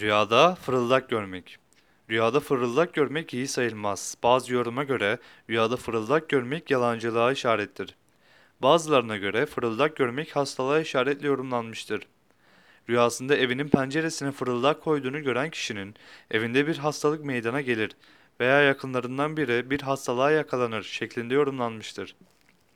Rüyada 0.00 0.54
fırıldak 0.54 1.08
görmek. 1.08 1.58
Rüyada 2.10 2.40
fırıldak 2.40 2.94
görmek 2.94 3.34
iyi 3.34 3.48
sayılmaz. 3.48 4.16
Bazı 4.22 4.54
yoruma 4.54 4.84
göre 4.84 5.18
rüyada 5.50 5.76
fırıldak 5.76 6.28
görmek 6.28 6.70
yalancılığa 6.70 7.32
işarettir. 7.32 7.94
Bazılarına 8.60 9.16
göre 9.16 9.46
fırıldak 9.46 9.96
görmek 9.96 10.36
hastalığa 10.36 10.80
işaretle 10.80 11.26
yorumlanmıştır. 11.26 12.06
Rüyasında 12.88 13.36
evinin 13.36 13.68
penceresine 13.68 14.32
fırıldak 14.32 14.82
koyduğunu 14.82 15.22
gören 15.22 15.50
kişinin 15.50 15.94
evinde 16.30 16.66
bir 16.66 16.78
hastalık 16.78 17.24
meydana 17.24 17.60
gelir 17.60 17.96
veya 18.40 18.60
yakınlarından 18.60 19.36
biri 19.36 19.70
bir 19.70 19.80
hastalığa 19.80 20.30
yakalanır 20.30 20.82
şeklinde 20.82 21.34
yorumlanmıştır. 21.34 22.16